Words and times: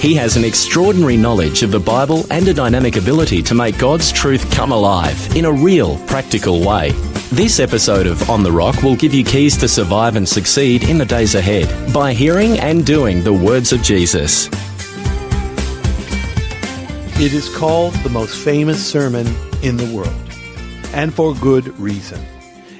He 0.00 0.14
has 0.14 0.34
an 0.38 0.46
extraordinary 0.46 1.18
knowledge 1.18 1.62
of 1.62 1.72
the 1.72 1.78
Bible 1.78 2.24
and 2.30 2.48
a 2.48 2.54
dynamic 2.54 2.96
ability 2.96 3.42
to 3.42 3.54
make 3.54 3.76
God's 3.76 4.10
truth 4.10 4.50
come 4.50 4.72
alive 4.72 5.36
in 5.36 5.44
a 5.44 5.52
real, 5.52 5.98
practical 6.06 6.66
way. 6.66 6.92
This 7.30 7.60
episode 7.60 8.06
of 8.06 8.30
On 8.30 8.42
the 8.42 8.50
Rock 8.50 8.82
will 8.82 8.96
give 8.96 9.12
you 9.12 9.22
keys 9.22 9.58
to 9.58 9.68
survive 9.68 10.16
and 10.16 10.26
succeed 10.26 10.84
in 10.84 10.96
the 10.96 11.04
days 11.04 11.34
ahead 11.34 11.92
by 11.92 12.14
hearing 12.14 12.58
and 12.60 12.86
doing 12.86 13.22
the 13.22 13.34
words 13.34 13.74
of 13.74 13.82
Jesus. 13.82 14.46
It 17.20 17.34
is 17.34 17.54
called 17.54 17.92
the 17.96 18.08
most 18.08 18.42
famous 18.42 18.82
sermon 18.82 19.26
in 19.62 19.76
the 19.76 19.94
world, 19.94 20.14
and 20.94 21.12
for 21.12 21.34
good 21.34 21.78
reason. 21.78 22.24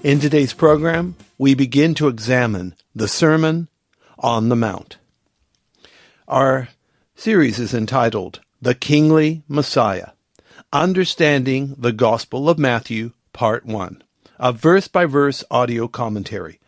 In 0.03 0.21
today's 0.21 0.55
program, 0.55 1.17
we 1.37 1.55
begin 1.55 1.93
to 1.97 2.09
examine 2.09 2.77
the 2.95 3.09
Sermon 3.09 3.69
on 4.19 4.49
the 4.49 4.57
Mount. 4.57 4.97
Our 6.27 6.71
series 7.21 7.61
is 7.61 7.75
entitled 7.75 8.41
The 8.63 8.75
Kingly 8.75 9.43
Messiah 9.47 10.13
Understanding 10.73 11.75
the 11.77 11.93
Gospel 11.93 12.49
of 12.49 12.59
Matthew, 12.59 13.13
Part 13.35 13.67
1, 13.67 14.03
a 14.39 14.53
verse 14.55 14.89
by 14.89 15.05
verse 15.05 15.45
audio 15.51 15.87
commentary, 15.87 16.61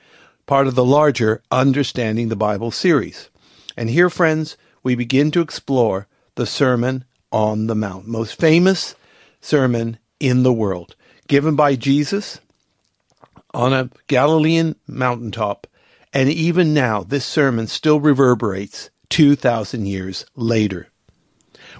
part 0.45 0.67
of 0.67 0.75
the 0.75 0.84
larger 0.84 1.42
Understanding 1.50 2.28
the 2.28 2.36
Bible 2.36 2.70
series. 2.70 3.30
And 3.78 3.89
here, 3.89 4.11
friends, 4.11 4.58
we 4.83 4.95
begin 4.95 5.30
to 5.30 5.41
explore 5.41 6.06
the 6.34 6.45
Sermon 6.45 7.06
on 7.33 7.67
the 7.67 7.75
Mount, 7.75 8.06
most 8.06 8.39
famous 8.39 8.95
sermon 9.41 9.97
in 10.20 10.42
the 10.42 10.53
world, 10.53 10.97
given 11.28 11.56
by 11.56 11.77
Jesus 11.77 12.41
on 13.55 13.73
a 13.73 13.89
Galilean 14.06 14.77
mountaintop. 14.86 15.67
And 16.12 16.28
even 16.28 16.75
now, 16.75 17.05
this 17.05 17.25
sermon 17.25 17.69
still 17.69 18.00
reverberates 18.00 18.91
2,000 19.13 19.85
years 19.85 20.25
later. 20.37 20.89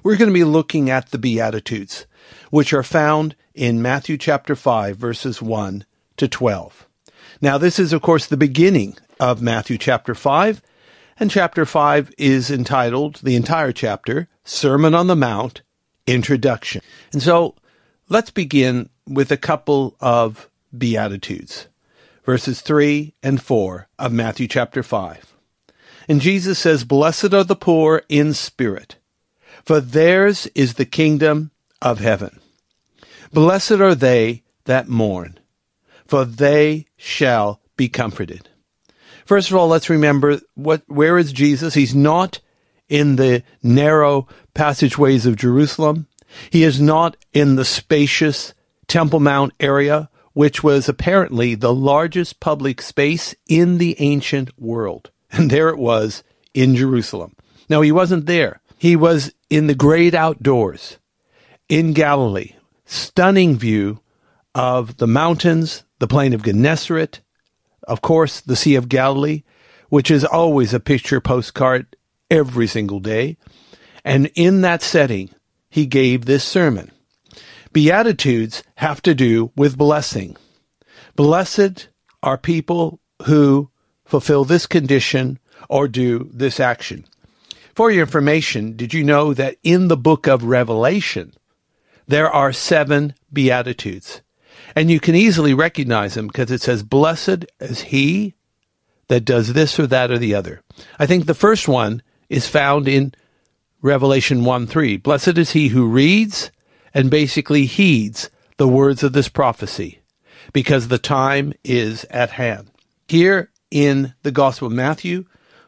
We're 0.03 0.19
going 0.19 0.29
to 0.29 0.35
be 0.35 0.45
looking 0.45 0.91
at 0.91 1.13
the 1.13 1.19
Beatitudes, 1.19 2.07
which 2.51 2.75
are 2.75 2.83
found 2.83 3.35
in 3.55 3.81
Matthew 3.81 4.19
chapter 4.19 4.55
5, 4.55 4.99
verses 4.99 5.41
1 5.41 5.87
to 6.19 6.29
12. 6.29 6.87
Now, 7.41 7.57
this 7.57 7.79
is, 7.79 7.95
of 7.95 8.03
course, 8.03 8.27
the 8.27 8.37
beginning 8.37 8.99
of 9.19 9.41
Matthew 9.41 9.79
chapter 9.79 10.15
5, 10.15 10.61
and 11.19 11.31
chapter 11.31 11.65
5 11.65 12.13
is 12.19 12.51
entitled, 12.51 13.21
the 13.23 13.35
entire 13.35 13.73
chapter, 13.73 14.29
Sermon 14.45 14.95
on 14.95 15.07
the 15.07 15.17
Mount, 15.17 15.63
Introduction. 16.07 16.83
And 17.15 17.23
so 17.23 17.55
let's 18.11 18.31
begin 18.31 18.91
with 19.09 19.33
a 19.33 19.39
couple 19.39 19.97
of 20.01 20.51
Beatitudes, 20.77 21.69
verses 22.25 22.61
3 22.61 23.15
and 23.23 23.41
4 23.41 23.89
of 23.99 24.13
Matthew 24.13 24.49
chapter 24.49 24.83
5. 24.83 25.32
And 26.13 26.21
Jesus 26.21 26.59
says, 26.59 26.85
Blessed 26.85 27.33
are 27.33 27.43
the 27.43 27.57
poor 27.57 28.03
in 28.11 28.35
spirit, 28.35 28.97
for 29.65 29.81
theirs 29.81 30.47
is 30.55 30.75
the 30.75 30.85
kingdom 30.85 31.53
of 31.81 32.01
heaven. 32.01 32.39
Blessed 33.33 33.81
are 33.81 33.95
they 33.95 34.43
that 34.67 34.91
mourn, 34.91 35.41
for 36.05 36.27
they 36.27 36.85
shall 36.99 37.63
be 37.79 37.89
comforted. 37.89 38.51
First 39.25 39.51
of 39.51 39.57
all, 39.57 39.69
let's 39.69 39.89
remember 39.89 40.43
what 40.53 40.83
where 40.87 41.17
is 41.17 41.33
Jesus? 41.33 41.73
He's 41.73 41.95
not 41.95 42.41
in 42.91 43.17
the 43.17 43.43
narrow 43.63 44.29
passageways 44.53 45.25
of 45.25 45.37
Jerusalem. 45.37 46.09
He 46.51 46.63
is 46.63 46.79
not 46.79 47.17
in 47.33 47.57
the 47.57 47.65
spacious 47.65 48.53
Temple 48.87 49.21
Mount 49.21 49.55
area, 49.59 50.11
which 50.35 50.63
was 50.63 50.91
apparently 50.91 51.55
the 51.55 51.73
largest 51.73 52.39
public 52.39 52.83
space 52.83 53.35
in 53.49 53.79
the 53.79 53.97
ancient 53.99 54.51
world. 54.61 55.11
And 55.39 55.51
there 55.51 55.71
it 55.71 55.79
was 55.79 56.23
in 56.53 56.77
Jerusalem. 56.77 57.35
Now, 57.69 57.81
he 57.81 57.91
wasn't 57.91 58.27
there. 58.27 58.61
He 58.77 58.97
was 58.97 59.33
in 59.49 59.67
the 59.67 59.75
great 59.75 60.15
outdoors 60.15 60.99
in 61.71 61.95
Galilee. 61.95 62.55
Stunning 62.85 63.57
view 63.57 64.01
of 64.55 64.99
the 64.99 65.07
mountains, 65.07 65.85
the 66.01 66.07
plain 66.07 66.35
of 66.35 66.43
Gennesaret, 66.43 67.21
of 67.89 68.03
course, 68.03 68.41
the 68.41 68.57
Sea 68.57 68.75
of 68.75 68.91
Galilee, 68.91 69.43
which 69.89 70.11
is 70.11 70.25
always 70.25 70.75
a 70.75 70.81
picture 70.81 71.21
postcard 71.21 71.97
every 72.31 72.67
single 72.67 73.01
day. 73.01 73.39
And 74.05 74.31
in 74.35 74.61
that 74.61 74.83
setting, 74.83 75.31
he 75.71 75.87
gave 75.87 76.25
this 76.25 76.45
sermon. 76.45 76.91
Beatitudes 77.73 78.63
have 78.77 79.01
to 79.03 79.15
do 79.15 79.51
with 79.57 79.79
blessing. 79.79 80.37
Blessed 81.17 81.89
are 82.23 82.37
people 82.37 83.01
who 83.25 83.71
fulfill 84.13 84.45
this 84.45 84.67
condition 84.67 85.39
or 85.71 85.89
do 85.89 86.29
this 86.35 86.61
action. 86.61 87.03
For 87.75 87.91
your 87.91 88.03
information, 88.03 88.77
did 88.77 88.93
you 88.93 89.03
know 89.03 89.33
that 89.33 89.57
in 89.63 89.89
the 89.89 89.97
book 89.97 90.27
of 90.27 90.45
Revelation, 90.45 91.33
there 92.07 92.31
are 92.31 92.53
seven 92.53 93.15
Beatitudes? 93.33 94.21
And 94.77 94.91
you 94.91 95.01
can 95.01 95.15
easily 95.15 95.55
recognize 95.55 96.13
them 96.13 96.27
because 96.27 96.51
it 96.51 96.61
says, 96.61 96.83
Blessed 96.83 97.47
is 97.59 97.81
he 97.85 98.35
that 99.09 99.25
does 99.25 99.55
this 99.55 99.81
or 99.81 99.87
that 99.87 100.11
or 100.11 100.19
the 100.19 100.35
other. 100.35 100.61
I 100.99 101.07
think 101.07 101.25
the 101.25 101.33
first 101.33 101.67
one 101.67 102.03
is 102.29 102.47
found 102.47 102.89
in 102.89 103.15
Revelation 103.81 104.45
1 104.45 104.67
3. 104.67 104.99
Blessed 104.99 105.39
is 105.39 105.53
he 105.53 105.69
who 105.69 105.87
reads 105.89 106.51
and 106.93 107.11
basically 107.11 107.65
heeds 107.65 108.29
the 108.59 108.69
words 108.69 109.03
of 109.03 109.15
this 109.15 109.31
prophecy 109.31 110.01
because 110.53 110.89
the 110.89 110.99
time 110.99 111.55
is 111.65 112.05
at 112.11 112.33
hand. 112.33 112.71
Here 113.09 113.52
in 113.73 114.15
the 114.23 114.31
Gospel 114.31 114.69
of 114.69 114.75
Matthew, 114.75 115.25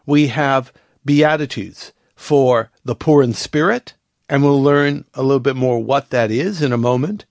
we 0.07 0.29
have 0.29 0.73
Beatitudes 1.05 1.93
for 2.15 2.71
the 2.85 2.95
poor 2.95 3.23
in 3.23 3.33
spirit, 3.33 3.95
and 4.29 4.43
we'll 4.43 4.63
learn 4.63 5.05
a 5.15 5.23
little 5.23 5.41
bit 5.41 5.57
more 5.57 5.83
what 5.83 6.11
that 6.11 6.31
is 6.31 6.63
in 6.63 6.73
a 6.73 6.79
moment. 6.79 7.25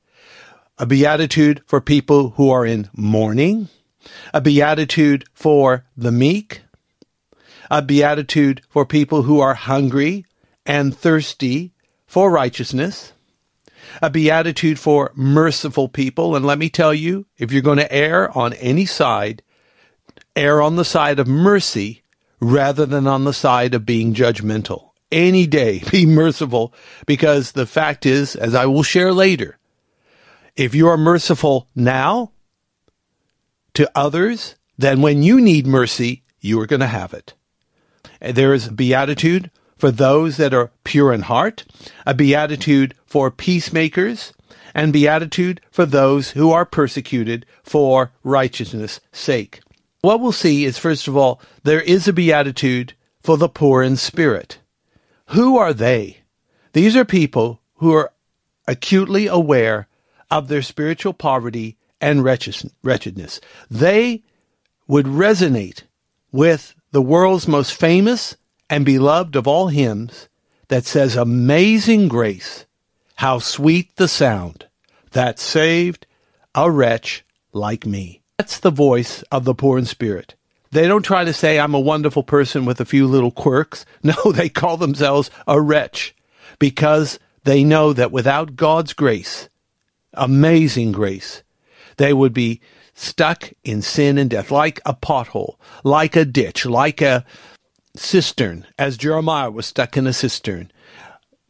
A 0.79 0.85
beatitude 0.85 1.61
for 1.65 1.79
people 1.79 2.31
who 2.31 2.49
are 2.49 2.65
in 2.65 2.89
mourning, 2.95 3.69
a 4.33 4.41
beatitude 4.41 5.25
for 5.33 5.85
the 5.95 6.11
meek, 6.11 6.61
a 7.69 7.81
beatitude 7.81 8.61
for 8.69 8.85
people 8.85 9.21
who 9.23 9.39
are 9.39 9.53
hungry 9.53 10.25
and 10.65 10.97
thirsty 10.97 11.71
for 12.07 12.31
righteousness, 12.31 13.13
a 14.01 14.09
beatitude 14.09 14.79
for 14.79 15.11
merciful 15.15 15.87
people. 15.87 16.35
And 16.35 16.45
let 16.45 16.57
me 16.57 16.69
tell 16.69 16.93
you, 16.93 17.27
if 17.37 17.51
you're 17.51 17.61
going 17.61 17.77
to 17.77 17.93
err 17.93 18.35
on 18.35 18.53
any 18.53 18.85
side, 18.85 19.43
err 20.35 20.61
on 20.61 20.75
the 20.75 20.85
side 20.85 21.19
of 21.19 21.27
mercy 21.27 22.03
rather 22.39 22.85
than 22.85 23.07
on 23.07 23.23
the 23.23 23.33
side 23.33 23.73
of 23.73 23.85
being 23.85 24.13
judgmental. 24.13 24.91
Any 25.11 25.47
day, 25.47 25.83
be 25.91 26.05
merciful 26.05 26.73
because 27.05 27.51
the 27.51 27.65
fact 27.65 28.05
is, 28.05 28.35
as 28.35 28.55
I 28.55 28.65
will 28.65 28.83
share 28.83 29.13
later, 29.13 29.57
if 30.55 30.75
you 30.75 30.87
are 30.87 30.97
merciful 30.97 31.67
now 31.75 32.31
to 33.73 33.89
others, 33.95 34.55
then 34.77 35.01
when 35.01 35.23
you 35.23 35.41
need 35.41 35.65
mercy, 35.65 36.23
you 36.39 36.59
are 36.59 36.67
going 36.67 36.79
to 36.79 36.87
have 36.87 37.13
it. 37.13 37.33
There 38.19 38.53
is 38.53 38.69
beatitude 38.69 39.49
for 39.77 39.91
those 39.91 40.37
that 40.37 40.53
are 40.53 40.71
pure 40.83 41.11
in 41.11 41.23
heart, 41.23 41.65
a 42.05 42.13
beatitude 42.13 42.93
for 43.05 43.31
peacemakers, 43.31 44.33
and 44.73 44.93
beatitude 44.93 45.61
for 45.71 45.85
those 45.85 46.31
who 46.31 46.51
are 46.51 46.65
persecuted 46.65 47.45
for 47.63 48.11
righteousness' 48.23 48.99
sake. 49.11 49.61
What 50.03 50.19
we'll 50.19 50.33
see 50.33 50.65
is, 50.65 50.77
first 50.77 51.07
of 51.07 51.15
all, 51.15 51.39
there 51.63 51.79
is 51.79 52.09
a 52.09 52.13
beatitude 52.13 52.93
for 53.21 53.37
the 53.37 53.47
poor 53.47 53.81
in 53.81 53.95
spirit. 53.95 54.59
Who 55.27 55.57
are 55.57 55.73
they? 55.73 56.17
These 56.73 56.97
are 56.97 57.05
people 57.05 57.61
who 57.75 57.93
are 57.93 58.11
acutely 58.67 59.27
aware 59.27 59.87
of 60.29 60.49
their 60.49 60.61
spiritual 60.61 61.13
poverty 61.13 61.77
and 62.01 62.21
wretchedness. 62.21 63.39
They 63.71 64.23
would 64.89 65.05
resonate 65.05 65.83
with 66.33 66.75
the 66.91 67.01
world's 67.01 67.47
most 67.47 67.73
famous 67.73 68.35
and 68.69 68.83
beloved 68.83 69.37
of 69.37 69.47
all 69.47 69.69
hymns 69.69 70.27
that 70.67 70.83
says, 70.83 71.15
Amazing 71.15 72.09
grace, 72.09 72.65
how 73.15 73.39
sweet 73.39 73.95
the 73.95 74.09
sound 74.09 74.67
that 75.11 75.39
saved 75.39 76.05
a 76.53 76.69
wretch 76.69 77.23
like 77.53 77.85
me. 77.85 78.22
That's 78.43 78.59
the 78.59 78.71
voice 78.71 79.21
of 79.31 79.45
the 79.45 79.55
poor 79.55 79.77
in 79.77 79.85
spirit. 79.85 80.35
They 80.69 80.85
don't 80.85 81.03
try 81.03 81.23
to 81.23 81.31
say, 81.31 81.57
I'm 81.57 81.73
a 81.73 81.79
wonderful 81.79 82.23
person 82.23 82.65
with 82.65 82.81
a 82.81 82.85
few 82.85 83.07
little 83.07 83.31
quirks. 83.31 83.85
No, 84.03 84.33
they 84.33 84.49
call 84.49 84.75
themselves 84.75 85.31
a 85.47 85.61
wretch 85.61 86.13
because 86.59 87.19
they 87.45 87.63
know 87.63 87.93
that 87.93 88.11
without 88.11 88.57
God's 88.57 88.91
grace, 88.91 89.47
amazing 90.13 90.91
grace, 90.91 91.41
they 91.95 92.11
would 92.11 92.33
be 92.33 92.59
stuck 92.93 93.49
in 93.63 93.81
sin 93.81 94.17
and 94.17 94.29
death, 94.29 94.51
like 94.51 94.81
a 94.85 94.93
pothole, 94.93 95.55
like 95.85 96.17
a 96.17 96.25
ditch, 96.25 96.65
like 96.65 97.01
a 97.01 97.23
cistern, 97.95 98.67
as 98.77 98.97
Jeremiah 98.97 99.51
was 99.51 99.67
stuck 99.67 99.95
in 99.95 100.05
a 100.05 100.11
cistern. 100.11 100.69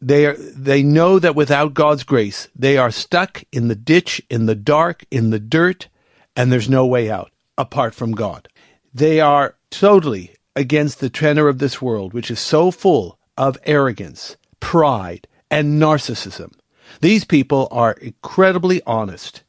They 0.00 0.26
are, 0.26 0.36
they 0.36 0.84
know 0.84 1.18
that 1.18 1.34
without 1.34 1.74
God's 1.74 2.04
grace, 2.04 2.46
they 2.54 2.78
are 2.78 2.92
stuck 2.92 3.42
in 3.50 3.66
the 3.66 3.74
ditch, 3.74 4.22
in 4.30 4.46
the 4.46 4.54
dark, 4.54 5.04
in 5.10 5.30
the 5.30 5.40
dirt, 5.40 5.88
and 6.36 6.50
there's 6.50 6.68
no 6.68 6.86
way 6.86 7.10
out 7.10 7.30
apart 7.56 7.94
from 7.94 8.12
God. 8.12 8.48
They 8.92 9.20
are 9.20 9.56
totally 9.70 10.34
against 10.56 11.00
the 11.00 11.10
tenor 11.10 11.48
of 11.48 11.58
this 11.58 11.82
world, 11.82 12.12
which 12.12 12.30
is 12.30 12.40
so 12.40 12.70
full 12.70 13.18
of 13.36 13.58
arrogance, 13.64 14.36
pride, 14.60 15.26
and 15.50 15.80
narcissism. 15.80 16.52
These 17.00 17.24
people 17.24 17.68
are 17.70 17.92
incredibly 17.92 18.82
honest. 18.84 19.42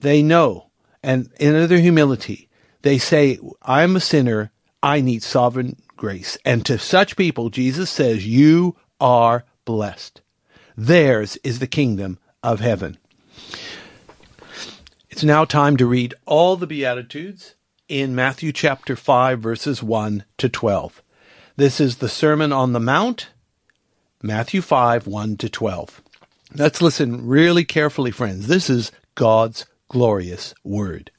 They 0.00 0.22
know, 0.22 0.70
and 1.02 1.30
in 1.38 1.68
their 1.68 1.78
humility, 1.78 2.48
they 2.82 2.98
say, 2.98 3.38
I'm 3.62 3.96
a 3.96 4.00
sinner, 4.00 4.50
I 4.82 5.00
need 5.00 5.22
sovereign 5.22 5.76
grace. 5.96 6.38
And 6.44 6.64
to 6.66 6.78
such 6.78 7.16
people, 7.16 7.50
Jesus 7.50 7.90
says, 7.90 8.26
You 8.26 8.76
are 9.00 9.44
blessed. 9.64 10.22
Theirs 10.76 11.36
is 11.44 11.58
the 11.58 11.66
kingdom 11.66 12.18
of 12.42 12.60
heaven. 12.60 12.98
It's 15.20 15.24
now 15.26 15.44
time 15.44 15.76
to 15.76 15.84
read 15.84 16.14
all 16.24 16.56
the 16.56 16.66
Beatitudes 16.66 17.54
in 17.90 18.14
Matthew 18.14 18.52
chapter 18.52 18.96
5, 18.96 19.38
verses 19.38 19.82
1 19.82 20.24
to 20.38 20.48
12. 20.48 21.02
This 21.56 21.78
is 21.78 21.96
the 21.98 22.08
Sermon 22.08 22.54
on 22.54 22.72
the 22.72 22.80
Mount, 22.80 23.28
Matthew 24.22 24.62
5, 24.62 25.06
1 25.06 25.36
to 25.36 25.50
12. 25.50 26.00
Let's 26.54 26.80
listen 26.80 27.26
really 27.26 27.66
carefully, 27.66 28.10
friends. 28.10 28.46
This 28.46 28.70
is 28.70 28.92
God's 29.14 29.66
glorious 29.88 30.54
word. 30.64 31.10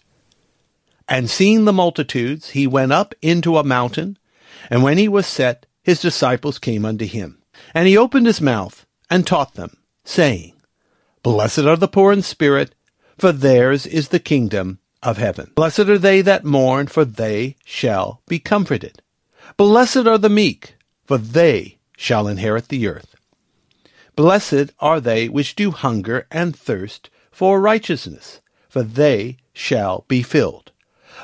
And 1.08 1.30
seeing 1.30 1.66
the 1.66 1.72
multitudes, 1.72 2.50
he 2.50 2.66
went 2.66 2.92
up 2.92 3.14
into 3.22 3.58
a 3.58 3.64
mountain, 3.64 4.18
and 4.72 4.82
when 4.82 4.98
he 4.98 5.08
was 5.08 5.28
set, 5.28 5.68
his 5.84 6.02
disciples 6.02 6.58
came 6.58 6.86
unto 6.86 7.06
him. 7.06 7.44
And 7.76 7.88
he 7.88 7.96
opened 7.96 8.26
his 8.26 8.42
mouth 8.42 8.84
and 9.12 9.28
taught 9.28 9.54
them, 9.54 9.78
saying, 10.04 10.54
Blessed 11.22 11.60
are 11.60 11.78
the 11.78 11.88
poor 11.88 12.12
in 12.12 12.24
spirit, 12.24 12.74
for 13.22 13.32
theirs 13.32 13.86
is 13.86 14.08
the 14.08 14.20
kingdom 14.20 14.80
of 15.04 15.18
heaven. 15.18 15.52
Blessed 15.54 15.82
are 15.82 16.00
they 16.00 16.22
that 16.22 16.44
mourn, 16.44 16.88
for 16.88 17.06
they 17.06 17.56
shall 17.64 18.20
be 18.28 18.40
comforted. 18.40 19.04
Blessed 19.58 20.08
are 20.08 20.18
the 20.18 20.28
meek, 20.28 20.74
for 21.06 21.20
they 21.20 21.78
shall 21.96 22.28
inherit 22.28 22.70
the 22.70 22.88
earth. 22.88 23.16
Blessed 24.16 24.72
are 24.80 25.00
they 25.00 25.30
which 25.30 25.56
do 25.56 25.70
hunger 25.70 26.26
and 26.32 26.56
thirst 26.56 27.12
for 27.32 27.62
righteousness, 27.62 28.42
for 28.68 28.82
they 28.82 29.38
shall 29.54 30.04
be 30.08 30.24
filled. 30.24 30.72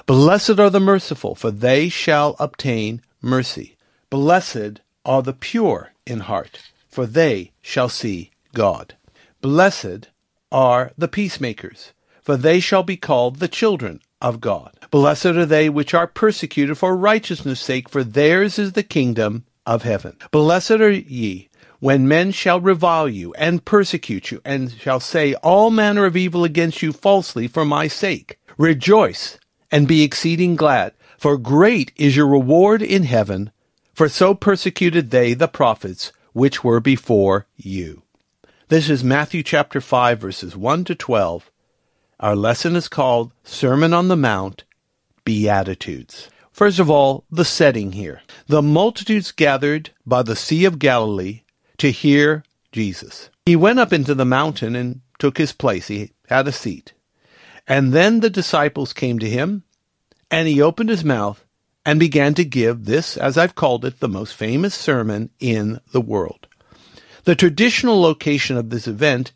Blessed 0.06 0.60
are 0.60 0.70
the 0.70 0.80
merciful, 0.80 1.34
for 1.34 1.50
they 1.50 1.90
shall 1.90 2.36
obtain 2.40 3.02
mercy. 3.24 3.76
Blessed 4.12 4.82
are 5.04 5.24
the 5.24 5.34
pure 5.34 5.94
in 6.06 6.20
heart, 6.20 6.60
for 6.88 7.08
they 7.08 7.54
shall 7.64 7.90
see 7.90 8.30
God. 8.54 8.96
Blessed 9.42 10.10
are 10.52 10.92
the 10.98 11.08
peacemakers, 11.08 11.94
for 12.22 12.38
they 12.38 12.60
shall 12.60 12.84
be 12.84 12.98
called 12.98 13.38
the 13.38 13.48
children 13.48 14.02
of 14.22 14.42
God. 14.42 14.78
Blessed 14.92 15.26
are 15.26 15.46
they 15.46 15.70
which 15.70 15.94
are 15.94 16.08
persecuted 16.08 16.78
for 16.78 16.96
righteousness' 16.96 17.60
sake, 17.60 17.90
for 17.90 18.04
theirs 18.04 18.58
is 18.58 18.74
the 18.74 18.84
kingdom 18.84 19.46
of 19.66 19.84
heaven. 19.84 20.18
Blessed 20.32 20.72
are 20.72 20.92
ye 20.92 21.50
when 21.80 22.08
men 22.08 22.32
shall 22.32 22.60
revile 22.60 23.08
you 23.08 23.34
and 23.36 23.66
persecute 23.66 24.32
you, 24.32 24.42
and 24.44 24.72
shall 24.72 25.00
say 25.00 25.36
all 25.36 25.70
manner 25.70 26.06
of 26.06 26.18
evil 26.18 26.44
against 26.44 26.82
you 26.82 26.92
falsely 26.92 27.48
for 27.48 27.66
my 27.66 27.88
sake. 27.88 28.40
Rejoice 28.58 29.38
and 29.72 29.88
be 29.88 30.02
exceeding 30.02 30.56
glad, 30.56 30.94
for 31.18 31.38
great 31.38 31.92
is 31.96 32.16
your 32.16 32.28
reward 32.28 32.82
in 32.82 33.04
heaven, 33.04 33.52
for 33.94 34.10
so 34.10 34.34
persecuted 34.34 35.12
they 35.12 35.34
the 35.34 35.48
prophets 35.48 36.12
which 36.34 36.64
were 36.64 36.80
before 36.80 37.46
you. 37.56 38.02
This 38.70 38.90
is 38.90 39.02
Matthew 39.02 39.44
chapter 39.44 39.80
5 39.80 40.20
verses 40.20 40.58
1 40.58 40.84
to 40.84 40.96
12. 40.96 41.50
Our 42.20 42.36
lesson 42.36 42.76
is 42.76 42.90
called 42.90 43.32
Sermon 43.46 43.94
on 43.94 44.10
the 44.10 44.18
Mount, 44.18 44.66
Beatitudes. 45.24 46.30
First 46.52 46.78
of 46.78 46.90
all, 46.90 47.24
the 47.32 47.46
setting 47.46 47.94
here. 47.94 48.24
The 48.48 48.62
multitudes 48.62 49.32
gathered 49.32 49.92
by 50.06 50.22
the 50.22 50.36
Sea 50.36 50.66
of 50.66 50.80
Galilee 50.80 51.44
to 51.78 51.92
hear 51.92 52.44
Jesus. 52.74 53.30
He 53.46 53.56
went 53.56 53.80
up 53.80 53.94
into 53.94 54.14
the 54.14 54.26
mountain 54.26 54.76
and 54.76 55.00
took 55.18 55.38
his 55.38 55.54
place. 55.54 55.88
He 55.88 56.12
had 56.28 56.46
a 56.46 56.52
seat. 56.52 56.92
And 57.70 57.94
then 57.94 58.20
the 58.20 58.30
disciples 58.30 58.92
came 58.92 59.18
to 59.20 59.30
him, 59.30 59.64
and 60.30 60.46
he 60.46 60.62
opened 60.62 60.90
his 60.90 61.06
mouth 61.06 61.46
and 61.86 62.02
began 62.02 62.34
to 62.34 62.44
give 62.44 62.84
this, 62.84 63.16
as 63.16 63.38
I've 63.38 63.56
called 63.56 63.86
it, 63.86 64.02
the 64.02 64.10
most 64.10 64.34
famous 64.34 64.76
sermon 64.76 65.30
in 65.40 65.80
the 65.94 66.02
world. 66.02 66.47
The 67.28 67.36
traditional 67.36 68.00
location 68.00 68.56
of 68.56 68.70
this 68.70 68.88
event 68.88 69.34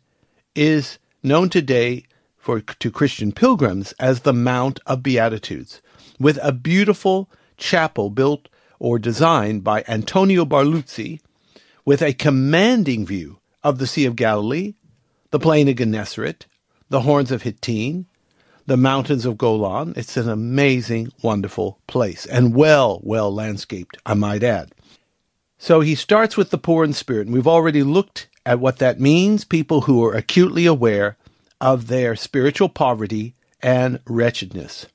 is 0.54 0.98
known 1.22 1.50
today 1.50 2.04
for 2.38 2.62
to 2.62 2.90
Christian 2.90 3.32
pilgrims 3.32 3.92
as 4.00 4.20
the 4.20 4.32
Mount 4.32 4.80
of 4.86 5.02
Beatitudes, 5.02 5.82
with 6.18 6.38
a 6.40 6.52
beautiful 6.52 7.28
chapel 7.58 8.08
built 8.08 8.48
or 8.78 8.98
designed 8.98 9.62
by 9.62 9.84
Antonio 9.86 10.46
Barluzzi, 10.46 11.20
with 11.84 12.00
a 12.00 12.14
commanding 12.14 13.04
view 13.04 13.40
of 13.62 13.76
the 13.76 13.86
Sea 13.86 14.06
of 14.06 14.16
Galilee, 14.16 14.72
the 15.30 15.38
plain 15.38 15.68
of 15.68 15.76
Gennesaret, 15.76 16.46
the 16.88 17.02
horns 17.02 17.30
of 17.30 17.42
Hittim, 17.42 18.06
the 18.64 18.78
mountains 18.78 19.26
of 19.26 19.36
Golan. 19.36 19.92
It's 19.96 20.16
an 20.16 20.30
amazing, 20.30 21.12
wonderful 21.20 21.78
place, 21.86 22.24
and 22.24 22.54
well, 22.54 23.00
well 23.02 23.30
landscaped, 23.30 23.98
I 24.06 24.14
might 24.14 24.42
add. 24.42 24.72
So 25.62 25.80
he 25.80 25.94
starts 25.94 26.36
with 26.36 26.50
the 26.50 26.58
poor 26.58 26.82
in 26.82 26.92
spirit, 26.92 27.28
and 27.28 27.34
we've 27.34 27.46
already 27.46 27.84
looked 27.84 28.26
at 28.44 28.58
what 28.58 28.78
that 28.78 28.98
means 28.98 29.44
people 29.44 29.82
who 29.82 30.04
are 30.04 30.12
acutely 30.12 30.66
aware 30.66 31.16
of 31.60 31.86
their 31.86 32.16
spiritual 32.16 32.68
poverty 32.68 33.36
and 33.62 34.00
wretchedness. 34.04 34.86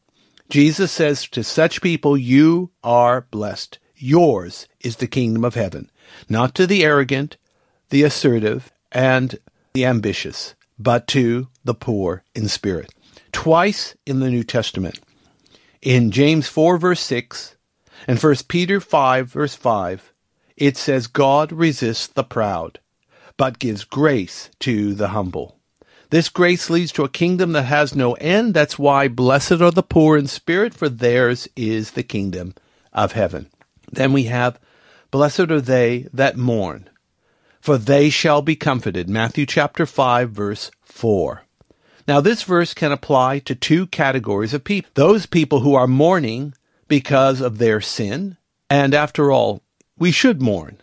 Jesus 0.49 0.91
says 0.91 1.25
to 1.29 1.41
such 1.41 1.81
people, 1.81 2.17
You 2.17 2.71
are 2.83 3.21
blessed. 3.31 3.79
Yours 3.95 4.67
is 4.81 4.97
the 4.97 5.07
kingdom 5.07 5.45
of 5.45 5.55
heaven. 5.55 5.89
Not 6.27 6.53
to 6.55 6.67
the 6.67 6.83
arrogant, 6.83 7.37
the 7.87 8.03
assertive, 8.03 8.69
and 8.91 9.39
the 9.71 9.85
ambitious, 9.85 10.53
but 10.77 11.07
to 11.07 11.47
the 11.63 11.75
poor 11.75 12.25
in 12.35 12.49
spirit. 12.49 12.93
Twice 13.31 13.95
in 14.05 14.19
the 14.19 14.29
New 14.29 14.43
Testament, 14.43 14.99
in 15.81 16.11
James 16.11 16.49
4, 16.49 16.77
verse 16.77 16.99
6, 16.99 17.55
and 18.05 18.21
1 18.21 18.35
Peter 18.49 18.81
5, 18.81 19.31
verse 19.31 19.55
5, 19.55 20.11
it 20.57 20.75
says, 20.75 21.07
God 21.07 21.51
resists 21.51 22.07
the 22.07 22.23
proud, 22.23 22.79
but 23.37 23.59
gives 23.59 23.83
grace 23.83 24.49
to 24.59 24.93
the 24.93 25.09
humble. 25.09 25.59
This 26.09 26.29
grace 26.29 26.69
leads 26.69 26.91
to 26.93 27.03
a 27.03 27.09
kingdom 27.09 27.51
that 27.51 27.63
has 27.63 27.95
no 27.95 28.13
end. 28.13 28.53
That's 28.53 28.79
why 28.79 29.07
blessed 29.07 29.61
are 29.61 29.71
the 29.71 29.83
poor 29.83 30.17
in 30.17 30.27
spirit, 30.27 30.73
for 30.73 30.89
theirs 30.89 31.47
is 31.55 31.91
the 31.91 32.03
kingdom 32.03 32.55
of 32.93 33.11
heaven. 33.11 33.47
Then 33.91 34.13
we 34.13 34.23
have, 34.23 34.59
blessed 35.11 35.51
are 35.51 35.61
they 35.61 36.07
that 36.13 36.37
mourn, 36.37 36.89
for 37.61 37.77
they 37.77 38.09
shall 38.09 38.41
be 38.41 38.55
comforted. 38.55 39.09
Matthew 39.09 39.45
chapter 39.45 39.85
5, 39.85 40.31
verse 40.31 40.71
4. 40.83 41.43
Now, 42.07 42.21
this 42.21 42.43
verse 42.43 42.73
can 42.73 42.93
apply 42.93 43.39
to 43.39 43.53
two 43.53 43.85
categories 43.87 44.53
of 44.53 44.63
people 44.63 44.89
those 44.93 45.25
people 45.25 45.59
who 45.59 45.75
are 45.75 45.87
mourning 45.87 46.53
because 46.87 47.41
of 47.41 47.57
their 47.57 47.81
sin. 47.81 48.37
And 48.69 48.93
after 48.93 49.31
all, 49.31 49.61
we 49.97 50.11
should 50.11 50.41
mourn 50.41 50.81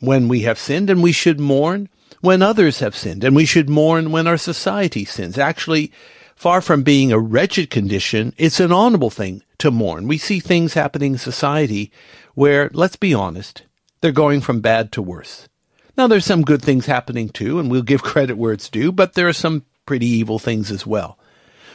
when 0.00 0.28
we 0.28 0.40
have 0.40 0.58
sinned, 0.58 0.90
and 0.90 1.02
we 1.02 1.12
should 1.12 1.40
mourn 1.40 1.88
when 2.20 2.42
others 2.42 2.80
have 2.80 2.96
sinned, 2.96 3.24
and 3.24 3.34
we 3.34 3.44
should 3.44 3.68
mourn 3.68 4.10
when 4.10 4.26
our 4.26 4.36
society 4.36 5.04
sins. 5.04 5.38
Actually, 5.38 5.92
far 6.34 6.60
from 6.60 6.82
being 6.82 7.12
a 7.12 7.18
wretched 7.18 7.70
condition, 7.70 8.34
it's 8.36 8.60
an 8.60 8.72
honorable 8.72 9.10
thing 9.10 9.42
to 9.58 9.70
mourn. 9.70 10.08
We 10.08 10.18
see 10.18 10.40
things 10.40 10.74
happening 10.74 11.12
in 11.12 11.18
society 11.18 11.92
where, 12.34 12.70
let's 12.72 12.96
be 12.96 13.14
honest, 13.14 13.62
they're 14.00 14.12
going 14.12 14.40
from 14.40 14.60
bad 14.60 14.92
to 14.92 15.02
worse. 15.02 15.48
Now, 15.96 16.06
there's 16.06 16.26
some 16.26 16.42
good 16.42 16.62
things 16.62 16.86
happening 16.86 17.28
too, 17.28 17.58
and 17.58 17.70
we'll 17.70 17.82
give 17.82 18.02
credit 18.04 18.36
where 18.36 18.52
it's 18.52 18.68
due, 18.68 18.92
but 18.92 19.14
there 19.14 19.28
are 19.28 19.32
some 19.32 19.64
pretty 19.86 20.06
evil 20.06 20.38
things 20.38 20.70
as 20.70 20.86
well. 20.86 21.18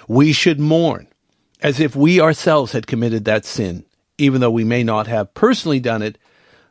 We 0.07 0.33
should 0.33 0.59
mourn 0.59 1.07
as 1.61 1.79
if 1.79 1.95
we 1.95 2.19
ourselves 2.19 2.71
had 2.71 2.87
committed 2.87 3.25
that 3.25 3.45
sin 3.45 3.85
even 4.19 4.41
though 4.41 4.51
we 4.51 4.63
may 4.63 4.83
not 4.83 5.07
have 5.07 5.33
personally 5.33 5.79
done 5.79 6.01
it, 6.01 6.17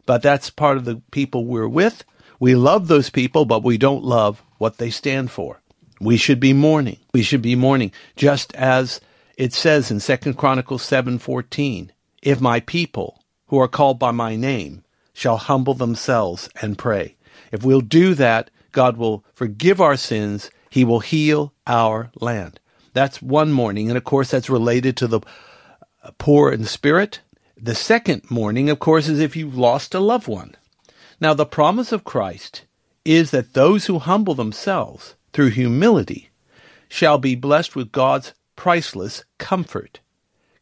but 0.08 0.22
that's 0.22 0.48
part 0.48 0.78
of 0.78 0.86
the 0.86 1.02
people 1.10 1.44
we're 1.44 1.68
with. 1.68 2.02
We 2.40 2.54
love 2.54 2.88
those 2.88 3.10
people, 3.10 3.44
but 3.44 3.62
we 3.62 3.76
don't 3.76 4.02
love 4.02 4.42
what 4.56 4.78
they 4.78 4.88
stand 4.88 5.30
for. 5.30 5.60
We 6.00 6.16
should 6.16 6.40
be 6.40 6.54
mourning. 6.54 6.96
We 7.12 7.22
should 7.22 7.42
be 7.42 7.54
mourning, 7.54 7.92
just 8.16 8.54
as 8.54 9.02
it 9.36 9.52
says 9.52 9.90
in 9.90 10.00
Second 10.00 10.38
Chronicles 10.38 10.82
7:14, 10.82 11.92
"If 12.22 12.40
my 12.40 12.60
people, 12.60 13.22
who 13.48 13.58
are 13.58 13.68
called 13.68 13.98
by 13.98 14.12
my 14.12 14.34
name, 14.34 14.82
shall 15.12 15.36
humble 15.36 15.74
themselves 15.74 16.48
and 16.62 16.78
pray." 16.78 17.16
If 17.52 17.62
we'll 17.62 17.82
do 17.82 18.14
that, 18.14 18.48
God 18.72 18.96
will 18.96 19.26
forgive 19.34 19.78
our 19.78 19.98
sins, 19.98 20.50
he 20.70 20.84
will 20.84 21.00
heal 21.00 21.52
our 21.66 22.10
land. 22.18 22.60
That's 22.94 23.20
one 23.20 23.52
mourning, 23.52 23.90
and 23.90 23.98
of 23.98 24.04
course 24.04 24.30
that's 24.30 24.48
related 24.48 24.96
to 24.96 25.06
the 25.06 25.20
poor 26.16 26.50
in 26.50 26.64
spirit. 26.64 27.20
The 27.60 27.74
second 27.74 28.30
mourning, 28.30 28.70
of 28.70 28.78
course, 28.78 29.08
is 29.08 29.18
if 29.18 29.34
you've 29.34 29.58
lost 29.58 29.92
a 29.92 29.98
loved 29.98 30.28
one. 30.28 30.54
Now, 31.20 31.34
the 31.34 31.44
promise 31.44 31.90
of 31.90 32.04
Christ 32.04 32.62
is 33.04 33.32
that 33.32 33.54
those 33.54 33.86
who 33.86 33.98
humble 33.98 34.34
themselves 34.34 35.16
through 35.32 35.50
humility 35.50 36.30
shall 36.88 37.18
be 37.18 37.34
blessed 37.34 37.74
with 37.74 37.90
God's 37.90 38.32
priceless 38.54 39.24
comfort. 39.38 39.98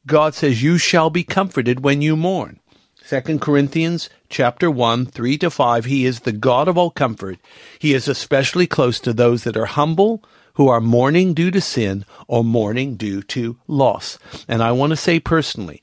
God 0.07 0.35
says, 0.35 0.62
You 0.62 0.79
shall 0.79 1.11
be 1.11 1.23
comforted 1.23 1.81
when 1.85 2.00
you 2.00 2.17
mourn. 2.17 2.61
2 3.07 3.41
Corinthians 3.41 4.09
chapter 4.31 4.71
1, 4.71 5.07
3 5.07 5.38
to 5.38 5.50
5, 5.50 5.85
He 5.85 6.07
is 6.07 6.21
the 6.21 6.33
God 6.33 6.67
of 6.67 6.79
all 6.79 6.91
comfort. 6.91 7.38
He 7.79 7.93
is 7.93 8.09
especially 8.09 8.67
close 8.67 8.99
to 9.00 9.12
those 9.12 9.45
that 9.45 9.57
are 9.57 9.67
humble, 9.67 10.25
who 10.55 10.69
are 10.69 10.81
mourning 10.81 11.35
due 11.35 11.50
to 11.50 11.61
sin 11.61 12.07
or 12.26 12.43
mourning 12.43 12.97
due 12.97 13.23
to 13.23 13.59
loss. 13.69 14.19
And 14.49 14.62
I 14.62 14.73
want 14.73 14.91
to 14.91 14.97
say 14.97 15.21
personally 15.21 15.83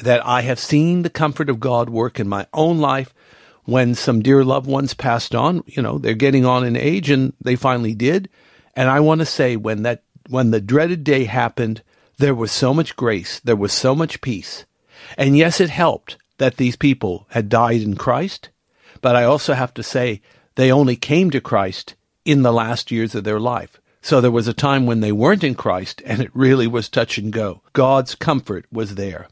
that 0.00 0.24
I 0.26 0.42
have 0.42 0.58
seen 0.58 1.02
the 1.02 1.10
comfort 1.10 1.48
of 1.48 1.60
God 1.60 1.90
work 1.90 2.20
in 2.20 2.28
my 2.28 2.46
own 2.52 2.78
life 2.78 3.14
when 3.64 3.94
some 3.94 4.22
dear 4.22 4.44
loved 4.44 4.66
ones 4.66 4.94
passed 4.94 5.34
on. 5.34 5.62
You 5.66 5.82
know, 5.82 5.98
they're 5.98 6.14
getting 6.14 6.44
on 6.44 6.64
in 6.64 6.76
age 6.76 7.10
and 7.10 7.32
they 7.40 7.56
finally 7.56 7.94
did. 7.94 8.28
And 8.74 8.88
I 8.88 9.00
want 9.00 9.20
to 9.20 9.26
say 9.26 9.56
when 9.56 9.82
that, 9.82 10.02
when 10.28 10.50
the 10.50 10.60
dreaded 10.60 11.04
day 11.04 11.24
happened, 11.24 11.82
there 12.18 12.34
was 12.34 12.52
so 12.52 12.74
much 12.74 12.96
grace. 12.96 13.40
There 13.40 13.56
was 13.56 13.72
so 13.72 13.94
much 13.94 14.20
peace. 14.20 14.64
And 15.16 15.36
yes, 15.36 15.60
it 15.60 15.70
helped 15.70 16.16
that 16.38 16.56
these 16.56 16.76
people 16.76 17.26
had 17.30 17.48
died 17.48 17.82
in 17.82 17.96
Christ, 17.96 18.48
but 19.00 19.16
I 19.16 19.24
also 19.24 19.54
have 19.54 19.74
to 19.74 19.82
say 19.82 20.22
they 20.54 20.72
only 20.72 20.96
came 20.96 21.30
to 21.30 21.40
Christ 21.40 21.94
in 22.24 22.42
the 22.42 22.52
last 22.52 22.90
years 22.90 23.14
of 23.14 23.24
their 23.24 23.40
life. 23.40 23.80
So 24.02 24.20
there 24.20 24.30
was 24.30 24.48
a 24.48 24.54
time 24.54 24.86
when 24.86 25.00
they 25.00 25.12
weren't 25.12 25.44
in 25.44 25.54
Christ 25.54 26.02
and 26.06 26.20
it 26.20 26.30
really 26.34 26.66
was 26.66 26.88
touch 26.88 27.18
and 27.18 27.32
go. 27.32 27.62
God's 27.72 28.14
comfort 28.14 28.64
was 28.72 28.94
there. 28.94 29.28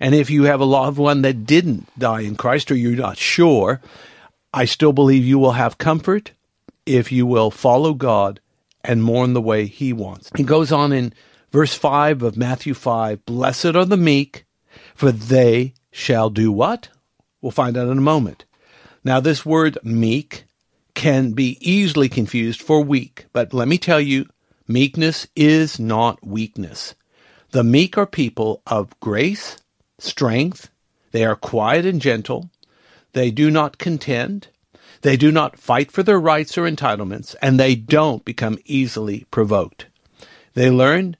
And 0.00 0.14
if 0.14 0.30
you 0.30 0.44
have 0.44 0.60
a 0.60 0.64
loved 0.64 0.98
one 0.98 1.22
that 1.22 1.46
didn't 1.46 1.88
die 1.98 2.20
in 2.20 2.36
Christ 2.36 2.70
or 2.70 2.74
you're 2.74 2.96
not 2.96 3.18
sure, 3.18 3.80
I 4.52 4.64
still 4.64 4.92
believe 4.92 5.24
you 5.24 5.38
will 5.38 5.52
have 5.52 5.78
comfort 5.78 6.32
if 6.86 7.12
you 7.12 7.26
will 7.26 7.50
follow 7.50 7.94
God 7.94 8.40
and 8.84 9.02
mourn 9.02 9.32
the 9.32 9.40
way 9.40 9.66
He 9.66 9.92
wants. 9.92 10.30
He 10.36 10.42
goes 10.42 10.72
on 10.72 10.92
in 10.92 11.12
verse 11.50 11.74
5 11.74 12.22
of 12.22 12.36
Matthew 12.36 12.74
5 12.74 13.24
Blessed 13.24 13.76
are 13.76 13.84
the 13.84 13.96
meek, 13.96 14.44
for 14.94 15.12
they 15.12 15.74
shall 15.90 16.30
do 16.30 16.50
what? 16.50 16.88
We'll 17.40 17.52
find 17.52 17.76
out 17.76 17.88
in 17.88 17.98
a 17.98 18.02
moment. 18.02 18.44
Now, 19.04 19.20
this 19.20 19.44
word 19.44 19.78
meek 19.82 20.44
can 20.94 21.32
be 21.32 21.58
easily 21.60 22.08
confused 22.08 22.62
for 22.62 22.82
weak, 22.82 23.26
but 23.32 23.52
let 23.52 23.68
me 23.68 23.78
tell 23.78 24.00
you, 24.00 24.26
meekness 24.68 25.26
is 25.34 25.78
not 25.78 26.24
weakness. 26.24 26.94
The 27.52 27.62
meek 27.62 27.98
are 27.98 28.06
people 28.06 28.62
of 28.66 28.98
grace, 28.98 29.58
strength, 29.98 30.70
they 31.10 31.22
are 31.22 31.36
quiet 31.36 31.84
and 31.84 32.00
gentle, 32.00 32.48
they 33.12 33.30
do 33.30 33.50
not 33.50 33.76
contend, 33.76 34.48
they 35.02 35.18
do 35.18 35.30
not 35.30 35.58
fight 35.58 35.92
for 35.92 36.02
their 36.02 36.18
rights 36.18 36.56
or 36.56 36.62
entitlements, 36.62 37.36
and 37.42 37.60
they 37.60 37.74
don't 37.74 38.24
become 38.24 38.58
easily 38.64 39.26
provoked. 39.30 39.84
They 40.54 40.70
learn 40.70 41.18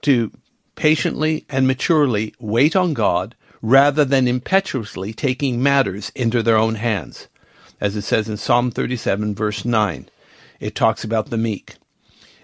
to 0.00 0.32
patiently 0.76 1.44
and 1.50 1.66
maturely 1.66 2.34
wait 2.40 2.74
on 2.74 2.94
God 2.94 3.34
rather 3.60 4.06
than 4.06 4.26
impetuously 4.26 5.12
taking 5.12 5.62
matters 5.62 6.10
into 6.14 6.42
their 6.42 6.56
own 6.56 6.76
hands. 6.76 7.28
As 7.82 7.96
it 7.96 8.02
says 8.02 8.30
in 8.30 8.38
Psalm 8.38 8.70
37, 8.70 9.34
verse 9.34 9.66
9, 9.66 10.08
it 10.58 10.74
talks 10.74 11.04
about 11.04 11.28
the 11.28 11.36
meek. 11.36 11.76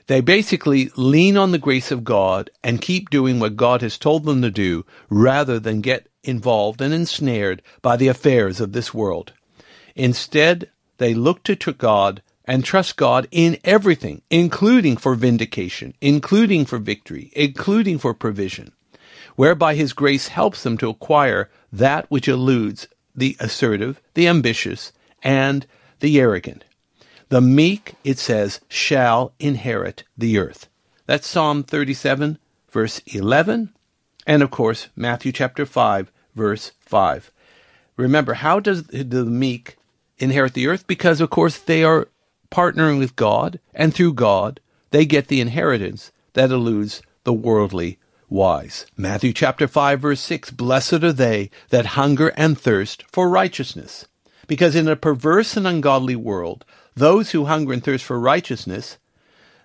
They 0.07 0.21
basically 0.21 0.91
lean 0.97 1.37
on 1.37 1.53
the 1.53 1.59
grace 1.59 1.91
of 1.91 2.05
God 2.05 2.51
and 2.63 2.81
keep 2.81 3.11
doing 3.11 3.39
what 3.41 3.57
God 3.57 3.83
has 3.83 3.99
told 3.99 4.25
them 4.25 4.43
to 4.43 4.51
do 4.51 4.85
rather 5.09 5.59
than 5.59 5.81
get 5.81 6.09
involved 6.25 6.81
and 6.81 6.93
ensnared 6.93 7.63
by 7.81 7.97
the 7.97 8.09
affairs 8.09 8.61
of 8.61 8.73
this 8.73 8.93
world. 8.93 9.33
Instead, 9.95 10.71
they 10.99 11.15
look 11.15 11.43
to 11.45 11.57
God 11.73 12.23
and 12.45 12.65
trust 12.65 12.97
God 12.97 13.29
in 13.31 13.59
everything, 13.65 14.23
including 14.31 14.97
for 14.97 15.15
vindication, 15.15 15.95
including 16.01 16.65
for 16.65 16.79
victory, 16.79 17.31
including 17.35 17.99
for 17.99 18.15
provision 18.15 18.73
whereby 19.37 19.75
his 19.75 19.93
grace 19.93 20.29
helps 20.29 20.63
them 20.63 20.77
to 20.79 20.89
acquire 20.89 21.51
that 21.73 22.11
which 22.11 22.29
eludes 22.29 22.89
the 23.15 23.37
assertive, 23.41 24.01
the 24.15 24.29
ambitious, 24.29 24.93
and 25.23 25.67
the 26.01 26.19
arrogant. 26.21 26.65
The 27.33 27.41
meek, 27.41 27.95
it 28.05 28.19
says, 28.19 28.61
shall 28.69 29.33
inherit 29.39 30.05
the 30.19 30.37
earth. 30.37 30.69
That's 31.07 31.27
Psalm 31.27 31.63
37, 31.63 32.39
verse 32.71 33.01
11, 33.07 33.73
and 34.27 34.43
of 34.43 34.51
course, 34.51 34.89
Matthew 34.95 35.33
chapter 35.33 35.65
5, 35.65 36.13
verse 36.35 36.73
5. 36.81 37.33
Remember, 37.97 38.35
how 38.35 38.61
does 38.61 38.83
the 38.83 39.25
meek 39.25 39.79
inherit 40.19 40.53
the 40.53 40.67
earth? 40.67 40.87
Because, 40.87 41.23
of 41.23 41.31
course, 41.31 41.57
they 41.57 41.83
are 41.83 42.09
partnering 42.51 42.99
with 42.99 43.17
God, 43.17 43.61
and 43.73 43.95
through 43.95 44.13
God, 44.13 44.61
they 44.91 45.07
get 45.07 45.29
the 45.29 45.41
inheritance 45.41 46.13
that 46.35 46.51
eludes 46.51 47.01
the 47.25 47.33
worldly 47.33 47.99
wise. 48.29 48.85
Matthew 48.95 49.33
chapter 49.33 49.67
5 49.67 50.01
verse 50.01 50.21
6, 50.21 50.51
Blessed 50.51 51.03
are 51.03 51.15
they 51.15 51.49
that 51.71 51.97
hunger 51.97 52.29
and 52.37 52.61
thirst 52.61 53.05
for 53.11 53.31
righteousness. 53.31 54.07
Because 54.47 54.77
in 54.77 54.87
a 54.87 54.97
perverse 54.97 55.57
and 55.57 55.67
ungodly 55.67 56.17
world, 56.17 56.67
those 56.95 57.31
who 57.31 57.47
hunger 57.47 57.73
and 57.73 57.83
thirst 57.83 58.05
for 58.05 58.19
righteousness, 58.19 58.99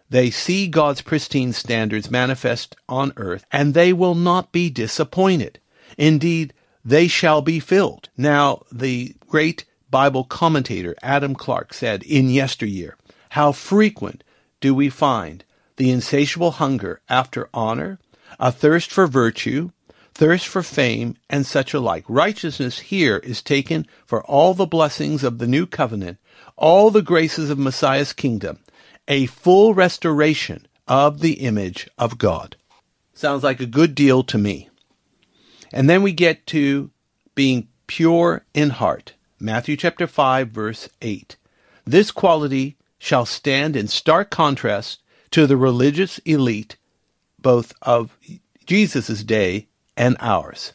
they 0.09 0.29
see 0.29 0.67
God's 0.67 1.01
pristine 1.01 1.53
standards 1.53 2.09
manifest 2.09 2.75
on 2.87 3.13
earth, 3.17 3.45
and 3.51 3.73
they 3.73 3.91
will 3.91 4.15
not 4.15 4.51
be 4.51 4.69
disappointed. 4.69 5.59
Indeed, 5.97 6.53
they 6.85 7.07
shall 7.07 7.41
be 7.41 7.59
filled. 7.59 8.09
Now, 8.15 8.63
the 8.71 9.15
great 9.27 9.65
Bible 9.89 10.23
commentator 10.23 10.95
Adam 11.01 11.35
Clarke 11.35 11.73
said 11.73 12.03
in 12.03 12.29
yesteryear, 12.29 12.97
How 13.29 13.51
frequent 13.51 14.23
do 14.61 14.73
we 14.73 14.89
find 14.89 15.43
the 15.75 15.91
insatiable 15.91 16.51
hunger 16.51 17.01
after 17.09 17.49
honor, 17.53 17.99
a 18.39 18.51
thirst 18.51 18.91
for 18.91 19.07
virtue, 19.07 19.71
thirst 20.17 20.47
for 20.47 20.63
fame, 20.63 21.15
and 21.29 21.45
such 21.45 21.75
alike. 21.75 22.03
Righteousness 22.07 22.79
here 22.79 23.17
is 23.17 23.43
taken 23.43 23.85
for 24.03 24.23
all 24.25 24.55
the 24.55 24.65
blessings 24.65 25.23
of 25.23 25.37
the 25.37 25.45
new 25.45 25.67
covenant, 25.67 26.17
all 26.55 26.89
the 26.89 27.03
graces 27.03 27.51
of 27.51 27.59
Messiah's 27.59 28.13
kingdom, 28.13 28.57
a 29.07 29.27
full 29.27 29.75
restoration 29.75 30.65
of 30.87 31.19
the 31.19 31.33
image 31.33 31.87
of 31.99 32.17
God. 32.17 32.55
Sounds 33.13 33.43
like 33.43 33.59
a 33.59 33.67
good 33.67 33.93
deal 33.93 34.23
to 34.23 34.39
me. 34.39 34.69
And 35.71 35.87
then 35.87 36.01
we 36.01 36.13
get 36.13 36.47
to 36.47 36.89
being 37.35 37.67
pure 37.85 38.43
in 38.55 38.71
heart. 38.71 39.13
Matthew 39.39 39.77
chapter 39.77 40.07
5 40.07 40.49
verse 40.49 40.89
8. 40.99 41.35
This 41.85 42.09
quality 42.09 42.75
shall 42.97 43.27
stand 43.27 43.75
in 43.75 43.87
stark 43.87 44.31
contrast 44.31 44.99
to 45.29 45.45
the 45.45 45.57
religious 45.57 46.17
elite 46.19 46.75
both 47.39 47.71
of 47.83 48.17
Jesus' 48.65 49.23
day 49.23 49.67
and 49.97 50.15
ours. 50.19 50.73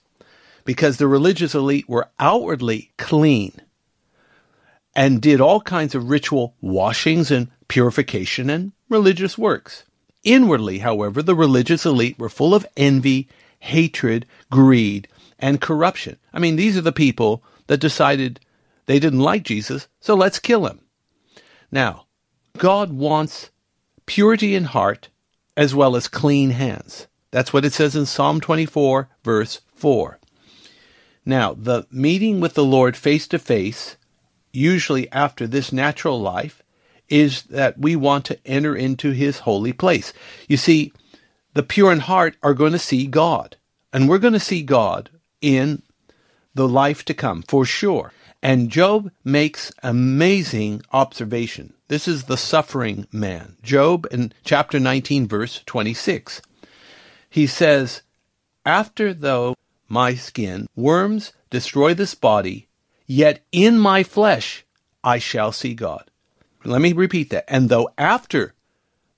Because 0.64 0.96
the 0.96 1.08
religious 1.08 1.54
elite 1.54 1.88
were 1.88 2.08
outwardly 2.20 2.92
clean 2.98 3.52
and 4.94 5.22
did 5.22 5.40
all 5.40 5.60
kinds 5.60 5.94
of 5.94 6.10
ritual 6.10 6.54
washings 6.60 7.30
and 7.30 7.48
purification 7.68 8.50
and 8.50 8.72
religious 8.88 9.38
works. 9.38 9.84
Inwardly, 10.24 10.78
however, 10.78 11.22
the 11.22 11.34
religious 11.34 11.86
elite 11.86 12.18
were 12.18 12.28
full 12.28 12.54
of 12.54 12.66
envy, 12.76 13.28
hatred, 13.60 14.26
greed, 14.50 15.08
and 15.38 15.60
corruption. 15.60 16.16
I 16.32 16.38
mean, 16.38 16.56
these 16.56 16.76
are 16.76 16.82
the 16.82 16.92
people 16.92 17.42
that 17.66 17.78
decided 17.78 18.38
they 18.86 18.98
didn't 18.98 19.20
like 19.20 19.42
Jesus, 19.42 19.88
so 20.00 20.14
let's 20.14 20.38
kill 20.38 20.66
him. 20.66 20.80
Now, 21.70 22.06
God 22.58 22.92
wants 22.92 23.50
purity 24.06 24.54
in 24.54 24.64
heart 24.64 25.08
as 25.56 25.74
well 25.74 25.96
as 25.96 26.06
clean 26.06 26.50
hands. 26.50 27.06
That's 27.32 27.52
what 27.52 27.64
it 27.64 27.72
says 27.72 27.96
in 27.96 28.06
Psalm 28.06 28.40
24, 28.40 29.08
verse 29.24 29.62
4. 29.74 30.18
Now, 31.24 31.54
the 31.54 31.86
meeting 31.90 32.40
with 32.40 32.54
the 32.54 32.64
Lord 32.64 32.96
face 32.96 33.26
to 33.28 33.38
face, 33.38 33.96
usually 34.52 35.10
after 35.10 35.46
this 35.46 35.72
natural 35.72 36.20
life, 36.20 36.62
is 37.08 37.42
that 37.44 37.78
we 37.78 37.96
want 37.96 38.26
to 38.26 38.38
enter 38.46 38.76
into 38.76 39.10
his 39.10 39.40
holy 39.40 39.72
place. 39.72 40.12
You 40.46 40.56
see, 40.56 40.92
the 41.54 41.62
pure 41.62 41.90
in 41.90 42.00
heart 42.00 42.36
are 42.42 42.54
going 42.54 42.72
to 42.72 42.78
see 42.78 43.06
God, 43.06 43.56
and 43.92 44.08
we're 44.08 44.18
going 44.18 44.32
to 44.34 44.40
see 44.40 44.62
God 44.62 45.10
in 45.40 45.82
the 46.54 46.68
life 46.68 47.04
to 47.06 47.14
come, 47.14 47.42
for 47.42 47.64
sure. 47.64 48.12
And 48.42 48.70
Job 48.70 49.10
makes 49.24 49.72
amazing 49.82 50.82
observation. 50.92 51.74
This 51.88 52.08
is 52.08 52.24
the 52.24 52.36
suffering 52.36 53.06
man. 53.12 53.56
Job 53.62 54.06
in 54.10 54.32
chapter 54.44 54.80
19 54.80 55.28
verse 55.28 55.62
26. 55.64 56.42
He 57.32 57.46
says, 57.46 58.02
After 58.66 59.14
though 59.14 59.56
my 59.88 60.14
skin 60.14 60.68
worms 60.76 61.32
destroy 61.48 61.94
this 61.94 62.14
body, 62.14 62.68
yet 63.06 63.42
in 63.50 63.78
my 63.78 64.02
flesh 64.02 64.66
I 65.02 65.18
shall 65.18 65.50
see 65.50 65.72
God. 65.72 66.10
Let 66.62 66.82
me 66.82 66.92
repeat 66.92 67.30
that. 67.30 67.46
And 67.48 67.70
though 67.70 67.88
after 67.96 68.52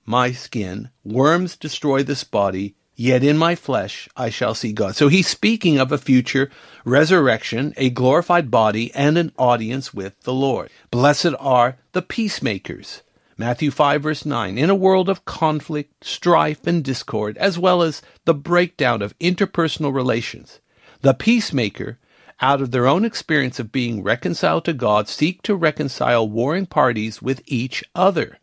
my 0.05 0.31
skin 0.31 0.91
worms 1.03 1.57
destroy 1.57 2.03
this 2.03 2.23
body, 2.23 2.75
yet 2.95 3.21
in 3.21 3.37
my 3.37 3.53
flesh 3.53 4.07
I 4.15 4.29
shall 4.29 4.55
see 4.55 4.71
God. 4.71 4.95
So 4.95 5.09
he's 5.09 5.27
speaking 5.27 5.77
of 5.77 5.91
a 5.91 5.97
future 5.97 6.49
resurrection, 6.85 7.73
a 7.75 7.89
glorified 7.89 8.49
body, 8.49 8.93
and 8.95 9.17
an 9.17 9.33
audience 9.37 9.93
with 9.93 10.21
the 10.21 10.33
Lord. 10.33 10.69
Blessed 10.89 11.35
are 11.37 11.79
the 11.91 12.01
peacemakers. 12.01 13.01
Matthew 13.37 13.69
5 13.69 14.01
verse 14.01 14.25
9. 14.25 14.57
In 14.57 14.69
a 14.69 14.75
world 14.75 15.09
of 15.09 15.25
conflict, 15.25 16.05
strife, 16.05 16.65
and 16.65 16.83
discord, 16.83 17.37
as 17.37 17.59
well 17.59 17.81
as 17.81 18.01
the 18.23 18.33
breakdown 18.33 19.01
of 19.01 19.17
interpersonal 19.19 19.93
relations, 19.93 20.61
the 21.01 21.13
peacemaker 21.13 21.99
out 22.41 22.61
of 22.61 22.71
their 22.71 22.87
own 22.87 23.03
experience 23.03 23.59
of 23.59 23.71
being 23.71 24.03
reconciled 24.03 24.65
to 24.65 24.73
God, 24.73 25.07
seek 25.07 25.41
to 25.43 25.55
reconcile 25.55 26.29
warring 26.29 26.65
parties 26.65 27.21
with 27.21 27.41
each 27.45 27.83
other. 27.93 28.39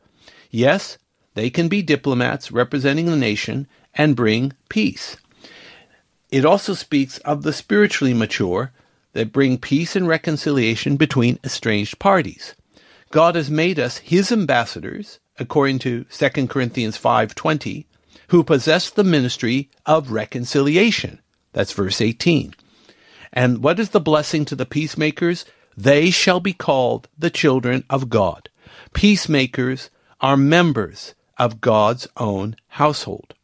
Yes, 0.51 0.99
they 1.35 1.51
can 1.51 1.69
be 1.69 1.83
diplomats 1.83 2.53
representing 2.53 3.07
the 3.07 3.17
nation 3.17 3.67
and 3.95 4.17
bring 4.17 4.53
peace. 4.69 5.17
It 6.31 6.45
also 6.45 6.75
speaks 6.75 7.19
of 7.19 7.43
the 7.43 7.53
spiritually 7.53 8.15
mature 8.15 8.73
that 9.13 9.33
bring 9.33 9.59
peace 9.59 9.95
and 9.97 10.09
reconciliation 10.09 10.97
between 10.97 11.39
estranged 11.45 11.99
parties. 11.99 12.55
God 13.13 13.35
has 13.35 13.51
made 13.51 13.79
us 13.79 13.99
his 13.99 14.33
ambassadors, 14.33 15.21
according 15.39 15.81
to 15.81 16.05
2 16.05 16.49
Corinthians 16.49 16.97
5:20, 16.97 17.85
who 18.29 18.43
possess 18.43 18.89
the 18.89 19.05
ministry 19.05 19.69
of 19.85 20.11
reconciliation. 20.11 21.21
That's 21.53 21.73
verse 21.73 22.01
18. 22.01 22.55
And 23.31 23.63
what 23.63 23.79
is 23.79 23.91
the 23.91 24.01
blessing 24.01 24.47
to 24.47 24.57
the 24.57 24.65
peacemakers? 24.65 25.45
They 25.77 26.11
shall 26.11 26.41
be 26.41 26.55
called 26.55 27.07
the 27.19 27.29
children 27.29 27.85
of 27.91 28.09
God. 28.09 28.49
Peacemakers 28.95 29.91
are 30.23 30.37
members 30.39 31.15
of 31.37 31.61
God's 31.61 32.09
own 32.17 32.57
household. 32.69 33.35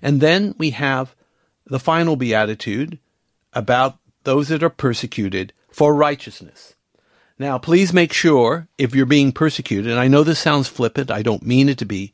And 0.00 0.22
then 0.22 0.54
we 0.56 0.70
have 0.70 1.14
the 1.66 1.78
final 1.78 2.16
beatitude 2.16 2.98
about 3.52 3.98
those 4.24 4.48
that 4.48 4.62
are 4.62 4.70
persecuted 4.70 5.52
for 5.70 5.94
righteousness. 5.94 6.74
Now, 7.38 7.56
please 7.56 7.92
make 7.92 8.12
sure 8.12 8.66
if 8.78 8.94
you're 8.94 9.06
being 9.06 9.30
persecuted, 9.30 9.90
and 9.90 10.00
I 10.00 10.08
know 10.08 10.24
this 10.24 10.40
sounds 10.40 10.66
flippant, 10.66 11.10
I 11.10 11.22
don't 11.22 11.46
mean 11.46 11.68
it 11.68 11.78
to 11.78 11.84
be, 11.84 12.12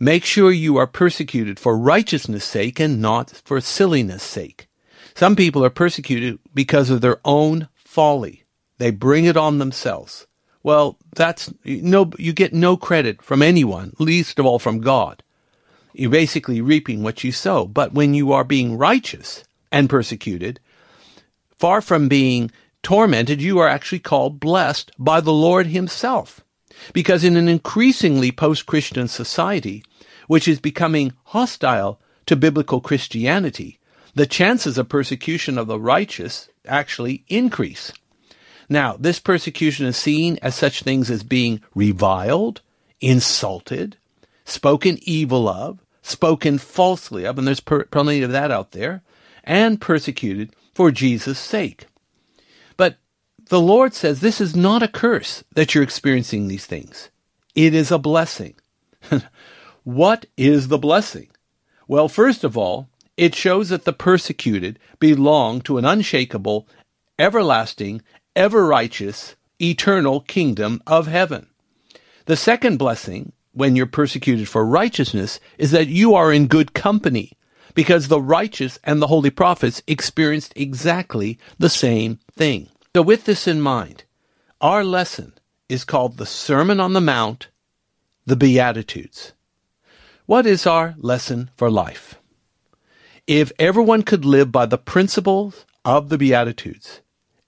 make 0.00 0.24
sure 0.24 0.50
you 0.50 0.78
are 0.78 0.86
persecuted 0.86 1.60
for 1.60 1.76
righteousness' 1.76 2.44
sake 2.44 2.80
and 2.80 3.00
not 3.00 3.30
for 3.44 3.60
silliness' 3.60 4.22
sake. 4.22 4.68
Some 5.14 5.36
people 5.36 5.62
are 5.62 5.70
persecuted 5.70 6.38
because 6.54 6.88
of 6.88 7.02
their 7.02 7.20
own 7.24 7.68
folly. 7.76 8.44
They 8.78 8.90
bring 8.90 9.26
it 9.26 9.36
on 9.36 9.58
themselves. 9.58 10.26
Well, 10.62 10.96
that's 11.14 11.52
no, 11.64 12.10
you 12.18 12.32
get 12.32 12.54
no 12.54 12.76
credit 12.76 13.20
from 13.20 13.42
anyone, 13.42 13.92
least 13.98 14.38
of 14.38 14.46
all 14.46 14.58
from 14.58 14.80
God. 14.80 15.22
You're 15.92 16.10
basically 16.10 16.62
reaping 16.62 17.02
what 17.02 17.22
you 17.22 17.32
sow. 17.32 17.66
But 17.66 17.92
when 17.92 18.14
you 18.14 18.32
are 18.32 18.44
being 18.44 18.78
righteous 18.78 19.44
and 19.70 19.90
persecuted, 19.90 20.60
far 21.58 21.82
from 21.82 22.08
being 22.08 22.50
tormented, 22.82 23.40
you 23.40 23.58
are 23.58 23.68
actually 23.68 24.00
called 24.00 24.40
blessed 24.40 24.92
by 24.98 25.20
the 25.20 25.32
Lord 25.32 25.68
Himself. 25.68 26.40
Because 26.92 27.22
in 27.22 27.36
an 27.36 27.48
increasingly 27.48 28.32
post-Christian 28.32 29.08
society, 29.08 29.84
which 30.26 30.48
is 30.48 30.60
becoming 30.60 31.12
hostile 31.26 32.00
to 32.26 32.36
biblical 32.36 32.80
Christianity, 32.80 33.78
the 34.14 34.26
chances 34.26 34.78
of 34.78 34.88
persecution 34.88 35.58
of 35.58 35.66
the 35.66 35.78
righteous 35.78 36.48
actually 36.66 37.24
increase. 37.28 37.92
Now, 38.68 38.96
this 38.98 39.18
persecution 39.20 39.86
is 39.86 39.96
seen 39.96 40.38
as 40.42 40.54
such 40.54 40.82
things 40.82 41.10
as 41.10 41.22
being 41.22 41.60
reviled, 41.74 42.62
insulted, 43.00 43.96
spoken 44.44 44.98
evil 45.02 45.48
of, 45.48 45.78
spoken 46.02 46.58
falsely 46.58 47.24
of, 47.24 47.38
and 47.38 47.46
there's 47.46 47.60
plenty 47.60 48.22
of 48.22 48.32
that 48.32 48.50
out 48.50 48.72
there, 48.72 49.02
and 49.44 49.80
persecuted 49.80 50.54
for 50.74 50.90
Jesus' 50.90 51.38
sake. 51.38 51.86
The 53.48 53.60
Lord 53.60 53.92
says 53.94 54.20
this 54.20 54.40
is 54.40 54.56
not 54.56 54.82
a 54.82 54.88
curse 54.88 55.44
that 55.54 55.74
you're 55.74 55.84
experiencing 55.84 56.48
these 56.48 56.66
things. 56.66 57.10
It 57.54 57.74
is 57.74 57.90
a 57.90 57.98
blessing. 57.98 58.54
what 59.84 60.26
is 60.36 60.68
the 60.68 60.78
blessing? 60.78 61.28
Well, 61.86 62.08
first 62.08 62.44
of 62.44 62.56
all, 62.56 62.88
it 63.16 63.34
shows 63.34 63.68
that 63.68 63.84
the 63.84 63.92
persecuted 63.92 64.78
belong 64.98 65.60
to 65.62 65.76
an 65.76 65.84
unshakable, 65.84 66.66
everlasting, 67.18 68.02
ever 68.34 68.66
righteous, 68.66 69.36
eternal 69.60 70.20
kingdom 70.20 70.82
of 70.86 71.06
heaven. 71.06 71.48
The 72.26 72.36
second 72.36 72.78
blessing, 72.78 73.32
when 73.52 73.76
you're 73.76 73.86
persecuted 73.86 74.48
for 74.48 74.64
righteousness, 74.64 75.40
is 75.58 75.72
that 75.72 75.88
you 75.88 76.14
are 76.14 76.32
in 76.32 76.46
good 76.46 76.72
company, 76.72 77.32
because 77.74 78.08
the 78.08 78.20
righteous 78.20 78.78
and 78.84 79.02
the 79.02 79.08
holy 79.08 79.30
prophets 79.30 79.82
experienced 79.86 80.52
exactly 80.56 81.38
the 81.58 81.68
same 81.68 82.18
thing. 82.32 82.68
So, 82.94 83.00
with 83.00 83.24
this 83.24 83.48
in 83.48 83.62
mind, 83.62 84.04
our 84.60 84.84
lesson 84.84 85.32
is 85.66 85.82
called 85.82 86.18
the 86.18 86.26
Sermon 86.26 86.78
on 86.78 86.92
the 86.92 87.00
Mount, 87.00 87.48
the 88.26 88.36
Beatitudes. 88.36 89.32
What 90.26 90.44
is 90.44 90.66
our 90.66 90.94
lesson 90.98 91.48
for 91.56 91.70
life? 91.70 92.16
If 93.26 93.50
everyone 93.58 94.02
could 94.02 94.26
live 94.26 94.52
by 94.52 94.66
the 94.66 94.76
principles 94.76 95.64
of 95.86 96.10
the 96.10 96.18
Beatitudes, 96.18 97.00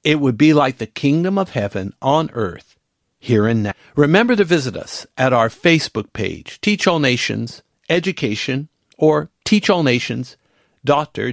it 0.02 0.18
would 0.18 0.38
be 0.38 0.54
like 0.54 0.78
the 0.78 0.86
kingdom 0.86 1.36
of 1.36 1.50
heaven 1.50 1.92
on 2.00 2.30
earth 2.32 2.78
here 3.18 3.46
and 3.46 3.64
now. 3.64 3.72
Remember 3.96 4.34
to 4.36 4.44
visit 4.44 4.74
us 4.74 5.06
at 5.18 5.34
our 5.34 5.50
Facebook 5.50 6.14
page, 6.14 6.58
Teach 6.62 6.86
All 6.86 7.00
Nations 7.00 7.62
Education, 7.90 8.70
or 8.96 9.28
Teach 9.44 9.68
All 9.68 9.82
Nations, 9.82 10.38
Dr. 10.86 11.32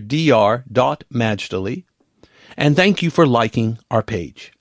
and 2.58 2.76
thank 2.76 3.02
you 3.02 3.10
for 3.10 3.26
liking 3.26 3.80
our 3.90 4.04
page. 4.04 4.52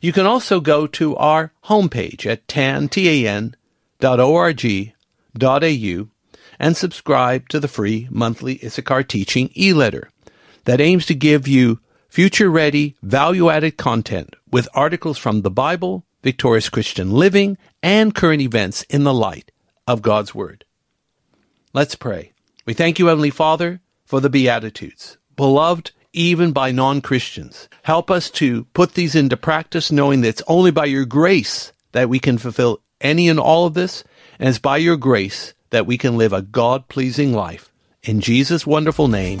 You 0.00 0.12
can 0.12 0.26
also 0.26 0.60
go 0.60 0.86
to 0.88 1.16
our 1.16 1.52
homepage 1.64 2.26
at 2.26 2.46
tan.org.au 2.48 3.58
and 6.58 6.76
subscribe 6.76 7.48
to 7.48 7.60
the 7.60 7.68
free 7.68 8.08
monthly 8.10 8.64
Issachar 8.64 9.02
Teaching 9.02 9.50
e-letter 9.56 10.10
that 10.64 10.80
aims 10.80 11.06
to 11.06 11.14
give 11.14 11.48
you 11.48 11.80
future 12.08 12.50
ready, 12.50 12.94
value 13.02 13.50
added 13.50 13.76
content 13.76 14.36
with 14.50 14.68
articles 14.74 15.18
from 15.18 15.42
the 15.42 15.50
Bible, 15.50 16.04
victorious 16.22 16.68
Christian 16.68 17.10
living, 17.10 17.58
and 17.82 18.14
current 18.14 18.40
events 18.40 18.82
in 18.84 19.04
the 19.04 19.14
light 19.14 19.50
of 19.86 20.02
God's 20.02 20.34
Word. 20.34 20.64
Let's 21.72 21.96
pray. 21.96 22.32
We 22.66 22.72
thank 22.72 22.98
you, 22.98 23.06
Heavenly 23.06 23.30
Father, 23.30 23.80
for 24.04 24.20
the 24.20 24.30
Beatitudes, 24.30 25.18
beloved 25.34 25.90
even 26.14 26.52
by 26.52 26.72
non 26.72 27.00
Christians. 27.00 27.68
Help 27.82 28.10
us 28.10 28.30
to 28.30 28.64
put 28.72 28.94
these 28.94 29.14
into 29.14 29.36
practice, 29.36 29.92
knowing 29.92 30.22
that 30.22 30.28
it's 30.28 30.42
only 30.46 30.70
by 30.70 30.86
your 30.86 31.04
grace 31.04 31.72
that 31.92 32.08
we 32.08 32.18
can 32.18 32.38
fulfill 32.38 32.80
any 33.00 33.28
and 33.28 33.38
all 33.38 33.66
of 33.66 33.74
this, 33.74 34.04
and 34.38 34.48
it's 34.48 34.58
by 34.58 34.78
your 34.78 34.96
grace 34.96 35.52
that 35.70 35.86
we 35.86 35.98
can 35.98 36.16
live 36.16 36.32
a 36.32 36.42
God 36.42 36.88
pleasing 36.88 37.32
life. 37.32 37.70
In 38.02 38.20
Jesus' 38.20 38.66
wonderful 38.66 39.08
name, 39.08 39.40